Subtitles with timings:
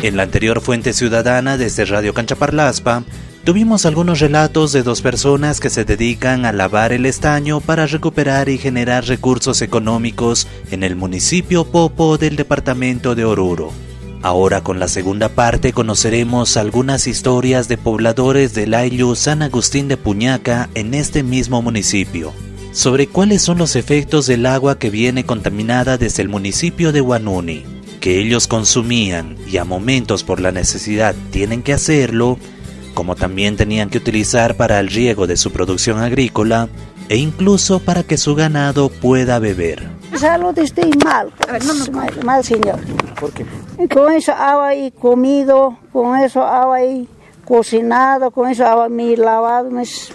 [0.00, 3.02] En la anterior fuente ciudadana desde Radio Canchaparlaspa,
[3.42, 8.48] tuvimos algunos relatos de dos personas que se dedican a lavar el estaño para recuperar
[8.48, 13.72] y generar recursos económicos en el municipio Popo del departamento de Oruro.
[14.22, 19.96] Ahora con la segunda parte conoceremos algunas historias de pobladores del Ayllu San Agustín de
[19.96, 22.32] Puñaca en este mismo municipio,
[22.70, 27.77] sobre cuáles son los efectos del agua que viene contaminada desde el municipio de Huanuni
[28.00, 32.38] que ellos consumían y a momentos por la necesidad tienen que hacerlo,
[32.94, 36.68] como también tenían que utilizar para el riego de su producción agrícola
[37.08, 39.88] e incluso para que su ganado pueda beber.
[40.16, 41.32] Salud estoy mal,
[41.92, 42.80] mal, mal, señor.
[43.18, 43.46] ¿Por qué?
[43.88, 47.08] Con eso agua y comido, con eso agua y
[47.44, 50.12] cocinado, con eso agua mi lavado mis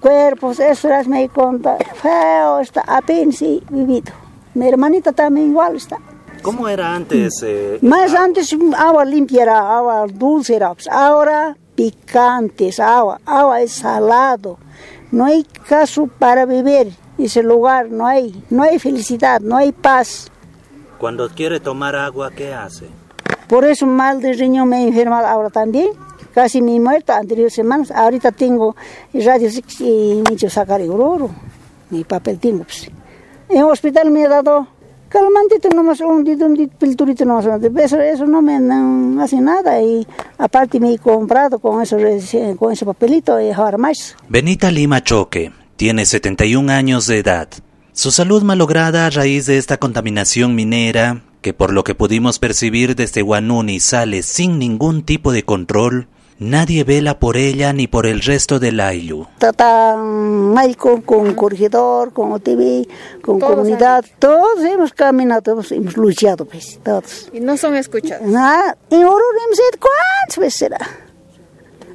[0.00, 3.40] cuerpos, eso es me conta feo, está apenas
[3.70, 4.12] vivido.
[4.54, 5.98] Mi hermanita también igual está.
[6.42, 7.42] ¿Cómo era antes?
[7.44, 10.74] Eh, Más antes agua limpia era, agua dulce era.
[10.74, 14.58] Pues ahora picantes, agua, agua es salado.
[15.12, 20.30] No hay caso para beber ese lugar, no hay, no hay felicidad, no hay paz.
[20.98, 22.86] Cuando quiere tomar agua, ¿qué hace?
[23.48, 25.90] Por eso mal de riñón me he enfermado ahora también.
[26.34, 27.90] Casi me he muerto anteriores semanas.
[27.90, 28.74] Ahorita tengo
[29.12, 29.48] radio
[29.80, 31.30] y me he hecho sacar el oro.
[31.90, 32.64] Mi papel tengo.
[32.64, 32.90] Pues.
[33.48, 34.66] En el hospital me ha dado
[35.12, 37.46] calmantito nomás, un dito, un pilturito nomás,
[37.78, 40.06] eso, eso no me no hace nada y
[40.38, 41.96] aparte me he comprado con, eso,
[42.58, 44.16] con ese papelito y ahora más.
[44.28, 47.48] Benita Lima Choque tiene 71 años de edad.
[47.92, 52.96] Su salud malograda a raíz de esta contaminación minera, que por lo que pudimos percibir
[52.96, 56.08] desde Guanuni sale sin ningún tipo de control,
[56.42, 59.26] Nadie vela por ella ni por el resto del Ayllu.
[59.38, 62.88] Tata médico, con corregidor, con OTV,
[63.22, 67.30] con comunidad, todos hemos caminado, todos hemos luchado, pues, todos.
[67.32, 68.26] ¿Y no son escuchados?
[68.26, 70.78] Nada, en Oruro hemos ido, ¿cuántas veces será?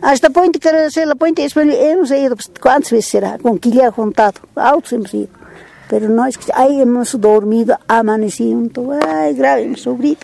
[0.02, 3.38] Hasta Puente, quiero decir, la Puente hemos ido, pues, ¿cuántas veces será?
[3.40, 5.28] Con Quilla juntado, autos hemos ido.
[5.90, 8.62] Pero no es que ahí hemos dormido, amanecido,
[9.06, 10.22] ay, grave, hemos sufrido.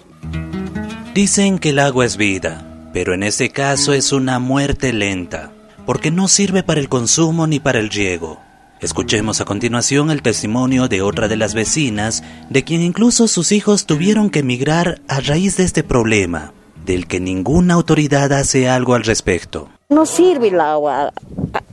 [1.14, 5.52] Dicen que el agua es vida pero en este caso es una muerte lenta,
[5.86, 8.40] porque no sirve para el consumo ni para el riego.
[8.80, 13.86] Escuchemos a continuación el testimonio de otra de las vecinas, de quien incluso sus hijos
[13.86, 16.54] tuvieron que emigrar a raíz de este problema,
[16.86, 19.70] del que ninguna autoridad hace algo al respecto.
[19.90, 21.14] No sirve el agua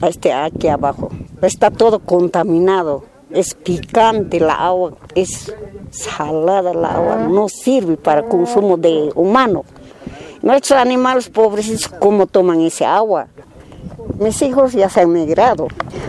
[0.06, 1.10] este, aquí abajo,
[1.42, 5.52] está todo contaminado, es picante el agua, es
[5.90, 9.64] salada el agua, no sirve para consumo de humano.
[10.42, 13.26] Nuestros animales pobres, ¿cómo toman ese agua?
[14.18, 15.68] Mis hijos ya se han migrado,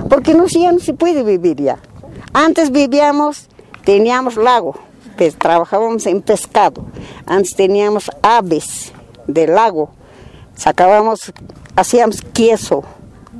[0.09, 1.79] porque no, ya no se puede vivir ya.
[2.33, 3.49] Antes vivíamos,
[3.83, 4.75] teníamos lago,
[5.17, 6.85] pues, trabajábamos en pescado.
[7.25, 8.93] Antes teníamos aves
[9.27, 9.89] del lago,
[10.55, 11.33] sacábamos,
[11.75, 12.83] hacíamos queso,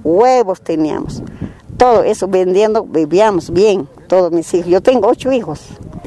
[0.04, 1.24] huevos teníamos.
[1.78, 4.70] Todo eso vendiendo, vivíamos bien, todos mis hijos.
[4.70, 5.62] Yo tengo ocho hijos.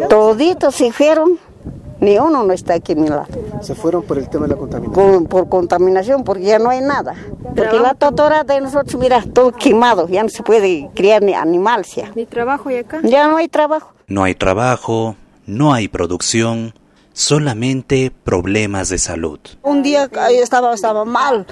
[0.09, 1.39] Toditos se fueron
[2.05, 3.27] ni uno no está aquí en mi lado.
[3.63, 5.27] ¿Se fueron por el tema de la contaminación?
[5.27, 7.15] Por, contaminación, porque ya no hay nada.
[7.57, 11.85] Porque la totora de nosotros, mira, todo quemado, ya no se puede criar ni animal.
[11.85, 12.13] Ya.
[12.15, 13.01] ¿Ni trabajo y acá?
[13.03, 13.93] Ya no hay trabajo.
[14.07, 15.17] No hay trabajo,
[15.47, 16.75] no hay producción,
[17.15, 19.41] solamente problemas de salud.
[19.63, 21.47] Un día estaba, estaba mal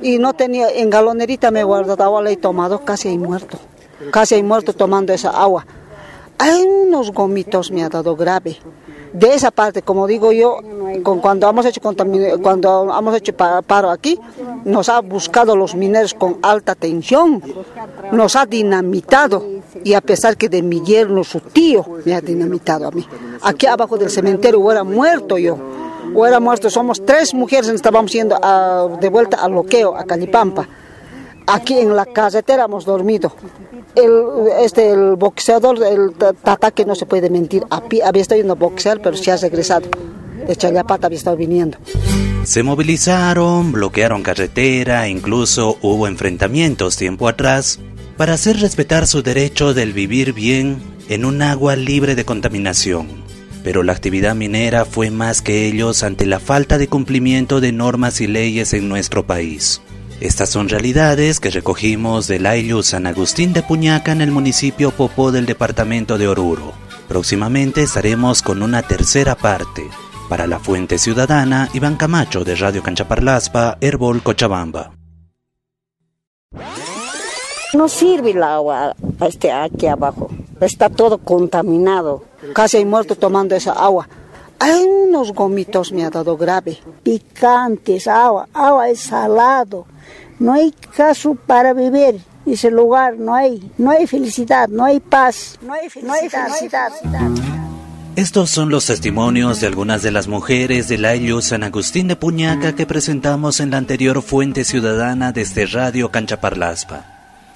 [0.00, 3.58] y no tenía, en galonerita me guardado agua y tomado, casi he muerto.
[4.12, 5.66] Casi he muerto tomando esa agua.
[6.38, 8.58] Hay unos gomitos me ha dado grave
[9.12, 10.58] de esa parte, como digo yo,
[11.20, 14.18] cuando hemos hecho cuando hecho paro aquí,
[14.64, 17.42] nos ha buscado los mineros con alta tensión,
[18.12, 19.44] nos ha dinamitado
[19.84, 23.06] y a pesar que de mi yerno, su tío, me ha dinamitado a mí.
[23.42, 25.56] Aquí abajo del cementerio hubiera muerto yo,
[26.14, 28.38] hubiera muerto, somos tres mujeres, estábamos yendo
[29.00, 30.68] de vuelta al loqueo, a Calipampa.
[31.46, 33.32] Aquí en la carretera hemos dormido
[33.96, 34.12] el,
[34.60, 39.00] este, el boxeador, el Tata que no se puede mentir, había estado yendo a boxear,
[39.00, 39.88] pero se ha regresado.
[40.46, 41.78] De Chayapata había estado viniendo.
[42.44, 47.80] Se movilizaron, bloquearon carretera, incluso hubo enfrentamientos tiempo atrás
[48.16, 50.78] para hacer respetar su derecho del vivir bien
[51.08, 53.08] en un agua libre de contaminación.
[53.64, 58.20] Pero la actividad minera fue más que ellos ante la falta de cumplimiento de normas
[58.20, 59.80] y leyes en nuestro país.
[60.20, 65.30] Estas son realidades que recogimos del Ayllu San Agustín de Puñaca en el municipio Popó
[65.30, 66.72] del departamento de Oruro.
[67.06, 69.86] Próximamente estaremos con una tercera parte.
[70.30, 74.92] Para la Fuente Ciudadana, Iván Camacho de Radio Canchaparlaspa, Herbol Cochabamba.
[77.74, 80.30] No sirve el agua este, aquí abajo,
[80.60, 82.24] está todo contaminado.
[82.54, 84.08] Casi hay muerto tomando esa agua.
[84.58, 86.78] Hay unos gomitos me ha dado grave.
[87.02, 89.86] Picantes, agua, agua es salado.
[90.38, 95.58] No hay caso para vivir ese lugar, no hay, no hay felicidad, no hay paz,
[95.62, 96.92] no hay felicidad.
[98.14, 102.74] Estos son los testimonios de algunas de las mujeres del Ayllu San Agustín de Puñaca
[102.74, 107.04] que presentamos en la anterior Fuente Ciudadana desde Radio Canchaparlaspa.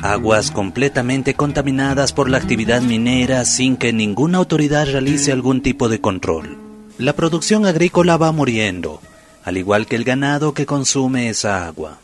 [0.02, 6.00] Aguas completamente contaminadas por la actividad minera sin que ninguna autoridad realice algún tipo de
[6.00, 6.69] control.
[7.00, 9.00] La producción agrícola va muriendo,
[9.42, 11.96] al igual que el ganado que consume esa agua.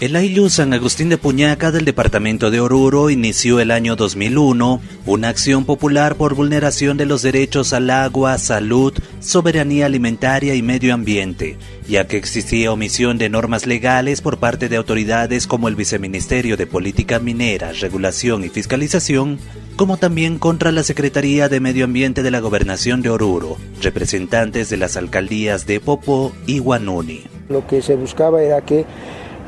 [0.00, 5.28] El Ayllu San Agustín de Puñaca del departamento de Oruro inició el año 2001 una
[5.28, 11.56] acción popular por vulneración de los derechos al agua, salud, soberanía alimentaria y medio ambiente,
[11.88, 16.68] ya que existía omisión de normas legales por parte de autoridades como el Viceministerio de
[16.68, 19.40] Política Minera, Regulación y Fiscalización,
[19.74, 24.76] como también contra la Secretaría de Medio Ambiente de la Gobernación de Oruro, representantes de
[24.76, 27.24] las alcaldías de Popó y Guanuni.
[27.48, 28.84] Lo que se buscaba era que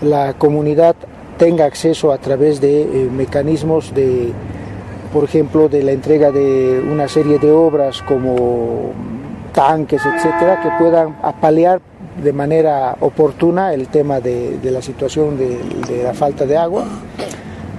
[0.00, 0.97] la comunidad
[1.38, 4.32] tenga acceso a través de eh, mecanismos de,
[5.12, 8.93] por ejemplo, de la entrega de una serie de obras como
[9.52, 11.81] tanques, etcétera, que puedan apalear
[12.23, 16.85] de manera oportuna el tema de, la situación de, la falta de agua.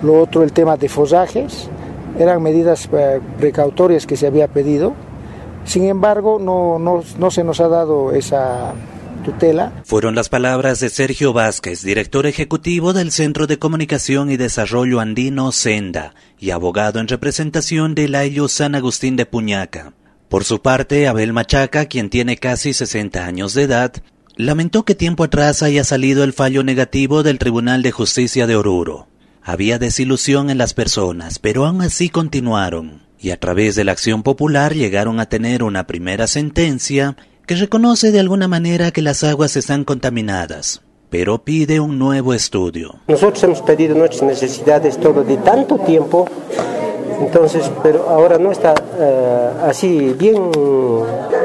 [0.01, 1.69] Lo otro, el tema de fosajes,
[2.17, 4.93] eran medidas eh, precautorias que se había pedido.
[5.63, 8.73] Sin embargo, no, no, no se nos ha dado esa,
[9.83, 15.51] Fueron las palabras de Sergio Vázquez, director ejecutivo del Centro de Comunicación y Desarrollo Andino
[15.51, 19.93] Senda y abogado en representación de Layo San Agustín de Puñaca.
[20.27, 23.93] Por su parte, Abel Machaca, quien tiene casi 60 años de edad,
[24.37, 29.07] lamentó que tiempo atrás haya salido el fallo negativo del Tribunal de Justicia de Oruro.
[29.43, 34.23] Había desilusión en las personas, pero aún así continuaron, y a través de la acción
[34.23, 37.17] popular llegaron a tener una primera sentencia
[37.51, 42.95] que reconoce de alguna manera que las aguas están contaminadas, pero pide un nuevo estudio.
[43.09, 46.29] Nosotros hemos pedido nuestras necesidades todo de tanto tiempo,
[47.19, 50.49] entonces, pero ahora no está eh, así bien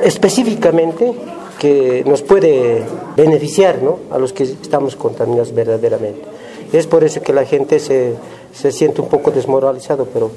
[0.05, 1.13] específicamente
[1.59, 2.85] que nos puede
[3.17, 3.99] beneficiar ¿no?
[4.13, 6.23] a los que estamos contaminados verdaderamente.
[6.73, 8.15] Es por eso que la gente se,
[8.53, 10.31] se siente un poco desmoralizado, pero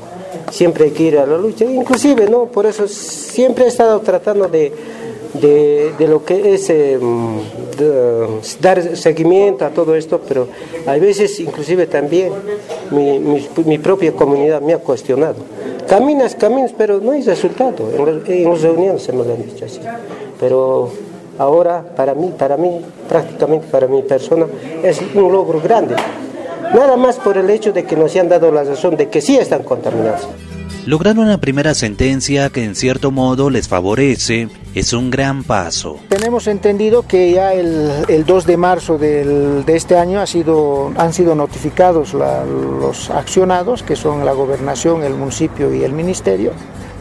[0.51, 1.65] siempre hay que ir a la lucha.
[1.65, 2.45] Inclusive, ¿no?
[2.45, 4.73] Por eso siempre he estado tratando de
[5.33, 6.99] de, de lo que es eh,
[8.61, 10.47] dar seguimiento a todo esto, pero
[10.85, 12.31] hay veces inclusive también
[12.91, 13.19] mi,
[13.65, 15.37] mi, propia comunidad me ha cuestionado.
[15.87, 17.89] Caminas, caminas, pero no hay resultado.
[17.91, 19.79] En, las reuniones se lo han dicho así.
[20.39, 20.91] Pero
[21.37, 24.45] ahora para mí, para mí, prácticamente para mi persona,
[24.83, 25.95] es un logro grande.
[26.73, 29.37] Nada más por el hecho de que nos han dado la razón de que sí
[29.37, 30.27] están contaminados.
[30.89, 35.99] Lograr una primera sentencia que en cierto modo les favorece es un gran paso.
[36.09, 41.35] Tenemos entendido que ya el, 2 de marzo de este año ha sido, han sido
[41.35, 46.53] notificados los accionados, que son la gobernación, el municipio y el ministerio,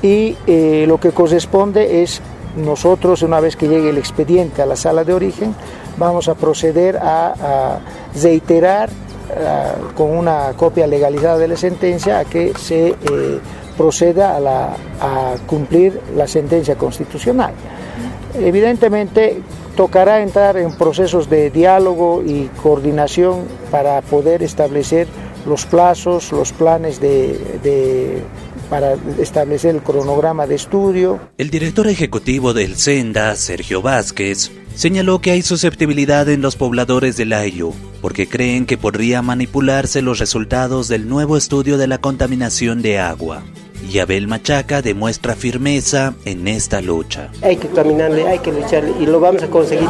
[0.02, 2.20] y eh, lo que corresponde es
[2.58, 5.54] nosotros, una vez que llegue el expediente a la sala de origen,
[5.96, 7.78] vamos a proceder a,
[8.22, 13.40] reiterar eh, con una copia legalizada de la sentencia a que se eh,
[13.78, 14.36] proceda
[15.00, 17.54] a, cumplir la sentencia constitucional.
[18.34, 19.40] Evidentemente
[19.76, 25.06] tocará entrar en procesos de diálogo y coordinación para poder establecer
[25.46, 28.20] los plazos, los planes de,
[28.68, 31.20] para establecer el cronograma de estudio.
[31.38, 37.32] El director ejecutivo del Senda, Sergio Vázquez, señaló que hay susceptibilidad en los pobladores del
[37.32, 42.98] Ayu, porque creen que podría manipularse los resultados del nuevo estudio de la contaminación de
[42.98, 43.44] agua
[43.86, 47.30] y Abel Machaca demuestra firmeza en esta lucha.
[47.42, 49.88] Hay que caminarle, hay que lucharle y lo vamos a conseguir.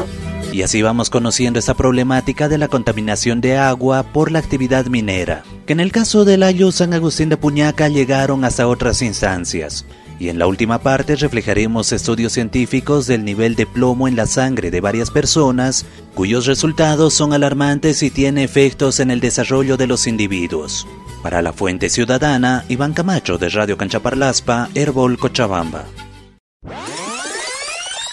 [0.52, 5.42] Y así vamos conociendo esta problemática de la contaminación de agua por la actividad minera,
[5.66, 9.85] que en el caso del Ayo San Agustín de Puñaca llegaron hasta otras instancias.
[10.18, 14.71] Y en la última parte reflejaremos estudios científicos del nivel de plomo en la sangre
[14.71, 20.07] de varias personas, cuyos resultados son alarmantes y tienen efectos en el desarrollo de los
[20.07, 20.87] individuos.
[21.28, 25.85] Para la Fuente Ciudadana, Iván Camacho de Radio Canchaparlaspa, Herbol Cochabamba.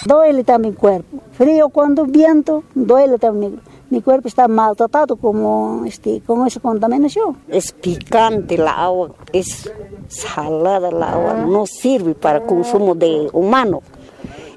[0.05, 1.23] Duele también mi cuerpo.
[1.31, 3.61] Frío cuando viento, duele también.
[3.89, 7.37] Mi cuerpo está maltratado como este, con esa contaminación.
[7.47, 9.71] Es picante la agua, es
[10.09, 13.81] salada la agua, no sirve para consumo de humano.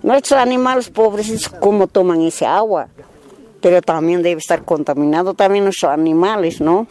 [0.03, 2.89] Nuestros animales pobres, ¿cómo toman esa agua?
[3.61, 6.89] Pero también debe estar contaminado también nuestros animales, ¿no?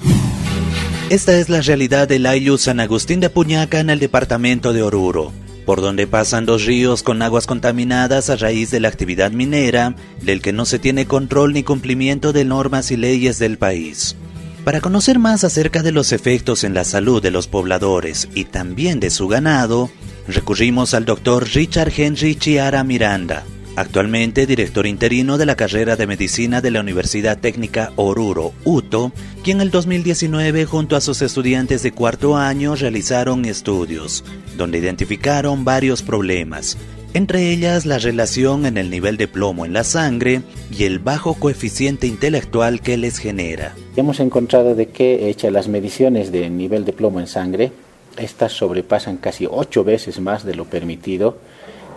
[1.10, 5.32] Esta es la realidad del Ayllu San Agustín de Puñaca en el departamento de Oruro.
[5.66, 10.42] por donde pasan dos ríos con aguas contaminadas a raíz de la actividad minera, del
[10.42, 14.16] que no se tiene control ni cumplimiento de normas y leyes del país.
[14.64, 19.02] Para conocer más acerca de los efectos en la salud de los pobladores y también
[19.02, 19.90] de su ganado,
[20.26, 23.44] recurrimos al doctor Richard Henry Chiara Miranda,
[23.78, 29.12] actualmente director interino de la carrera de medicina de la Universidad Técnica Oruro, UTO,
[29.44, 34.26] quien en el 2019 junto a sus estudiantes de cuarto año realizaron estudios,
[34.58, 36.76] donde identificaron varios problemas,
[37.14, 40.42] entre ellas la relación en el nivel de plomo en la sangre
[40.76, 43.76] y el bajo coeficiente intelectual que les genera.
[43.96, 47.72] Hemos encontrado de que hechas las mediciones de nivel de plomo en sangre,
[48.18, 51.38] estas sobrepasan casi ocho veces más de lo permitido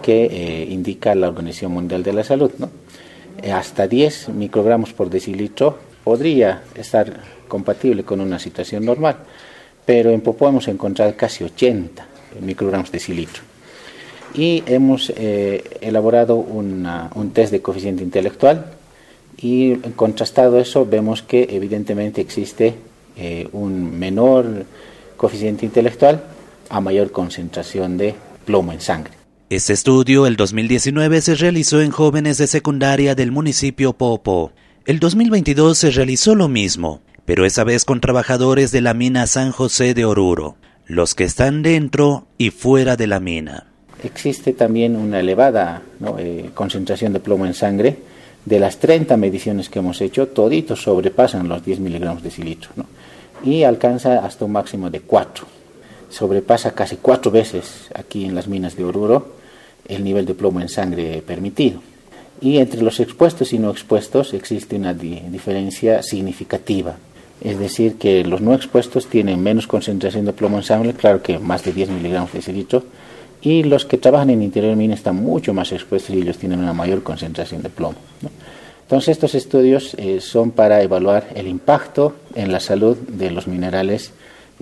[0.00, 2.50] que eh, indica la Organización Mundial de la Salud.
[3.42, 9.16] Eh, hasta 10 microgramos por decilitro podría estar compatible con una situación normal,
[9.84, 12.06] pero en Popó hemos encontrado casi 80
[12.40, 13.42] microgramos decilitro.
[14.34, 18.66] Y hemos eh, elaborado un test de coeficiente intelectual
[19.36, 22.74] y contrastado eso vemos que evidentemente existe
[23.52, 24.64] un menor
[25.16, 26.22] coeficiente intelectual
[26.70, 28.14] a mayor concentración de
[28.46, 29.19] plomo en sangre.
[29.50, 34.52] Este estudio, el 2019, se realizó en jóvenes de secundaria del municipio Popo.
[34.86, 39.50] El 2022 se realizó lo mismo, pero esa vez con trabajadores de la mina San
[39.50, 40.54] José de Oruro,
[40.86, 43.66] los que están dentro y fuera de la mina.
[44.04, 45.82] Existe también una elevada
[46.18, 47.98] eh, concentración de plomo en sangre.
[48.44, 52.70] De las 30 mediciones que hemos hecho, toditos sobrepasan los 10 miligramos de silitro
[53.42, 55.44] y alcanza hasta un máximo de 4.
[56.08, 59.39] Sobrepasa casi cuatro veces aquí en las minas de Oruro
[59.90, 61.82] el nivel de plomo en sangre permitido.
[62.40, 66.96] Y entre los expuestos y no expuestos existe una diferencia significativa.
[67.42, 71.38] Es decir, que los no expuestos tienen menos concentración de plomo en sangre, claro que
[71.38, 72.84] más de 10 miligramos de cilitro,
[73.42, 76.74] y los que trabajan en interior mina están mucho más expuestos y ellos tienen una
[76.74, 77.96] mayor concentración de plomo.
[78.82, 84.12] Entonces estos estudios eh, son para evaluar el impacto en la salud de los minerales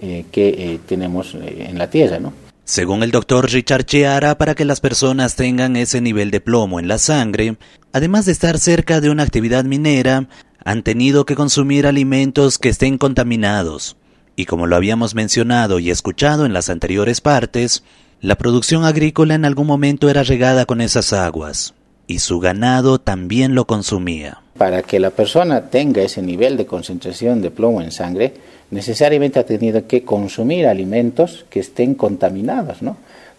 [0.01, 2.21] eh, que eh, tenemos en la Tierra.
[2.21, 2.48] ¿no?
[2.69, 6.87] Según el doctor Richard Chiara, para que las personas tengan ese nivel de plomo en
[6.87, 7.57] la sangre,
[7.95, 10.29] además de estar cerca de una actividad minera,
[10.63, 13.97] han tenido que consumir alimentos que estén contaminados.
[14.37, 17.85] Y como lo habíamos mencionado y escuchado en las anteriores partes,
[18.21, 21.73] la producción agrícola en algún momento era regada con esas aguas,
[22.07, 24.43] y su ganado también lo consumía.
[24.59, 28.35] Para que la persona tenga ese nivel de concentración de plomo en sangre,
[28.71, 32.97] necesariamente ha tenido que consumir alimentos que estén contaminados, ¿no?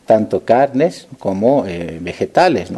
[0.10, 2.72] tanto carnes como eh, vegetales.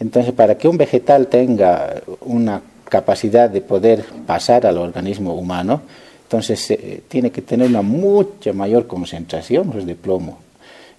[0.00, 5.82] Entonces, para que un vegetal tenga una capacidad de poder pasar al organismo humano,
[6.24, 10.40] entonces eh, tiene que tener una mucha mayor concentración pues, de plomo.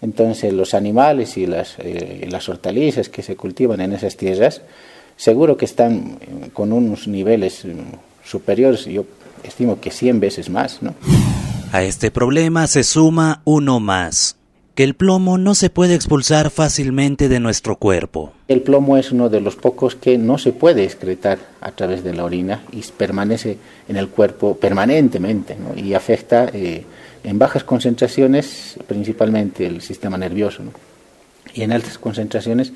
[0.02, 4.62] Entonces, los animales y las, eh, las hortalizas que se cultivan en esas tierras,
[5.18, 6.18] seguro que están
[6.54, 8.86] con unos niveles mm, superiores.
[8.86, 9.04] Yo
[9.44, 10.94] estimo que 100 veces más, ¿no?
[11.72, 14.38] A este problema se suma uno más,
[14.78, 18.32] que el plomo no se puede expulsar fácilmente de nuestro cuerpo.
[18.48, 22.14] El plomo es uno de los pocos que no se puede excretar a través de
[22.14, 23.58] la orina y permanece
[23.90, 25.78] en el cuerpo permanentemente ¿no?
[25.78, 26.86] y afecta eh,
[27.24, 30.72] en bajas concentraciones principalmente el sistema nervioso ¿no?
[31.54, 32.72] y en altas concentraciones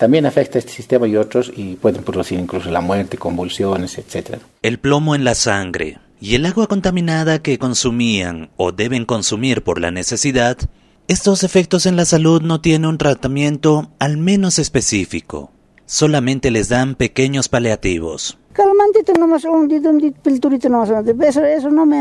[0.00, 4.38] también afecta este sistema y otros y pueden producir incluso la muerte, convulsiones, etc.
[4.62, 9.78] El plomo en la sangre y el agua contaminada que consumían o deben consumir por
[9.78, 10.56] la necesidad,
[11.06, 15.50] estos efectos en la salud no tienen un tratamiento al menos específico.
[15.84, 18.38] Solamente les dan pequeños paliativos.
[18.54, 20.88] Calmantito nomás, un dito, un pilturito nomás,
[21.28, 22.00] eso, eso no me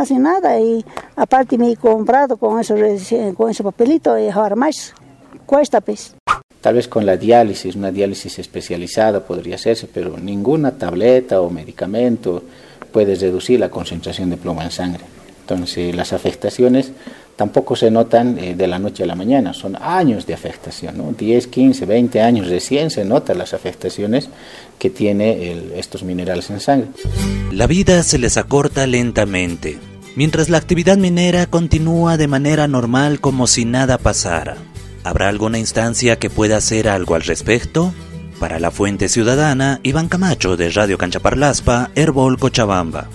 [0.00, 0.84] hace nada y
[1.16, 2.76] aparte me he comprado con, eso,
[3.36, 4.94] con ese papelito y ahora más,
[5.46, 6.14] cuesta pues.
[6.64, 12.42] Tal vez con la diálisis, una diálisis especializada podría hacerse, pero ninguna tableta o medicamento
[12.90, 15.04] puede reducir la concentración de plomo en sangre.
[15.42, 16.92] Entonces, las afectaciones
[17.36, 21.12] tampoco se notan eh, de la noche a la mañana, son años de afectación, ¿no?
[21.12, 24.30] 10, 15, 20 años recién se notan las afectaciones
[24.78, 26.88] que tiene estos minerales en sangre.
[27.52, 29.76] La vida se les acorta lentamente,
[30.16, 34.56] mientras la actividad minera continúa de manera normal como si nada pasara.
[35.04, 37.92] ¿Habrá alguna instancia que pueda hacer algo al respecto?
[38.40, 43.08] Para la Fuente Ciudadana, Iván Camacho de Radio Canchaparlaspa, Herbol Cochabamba.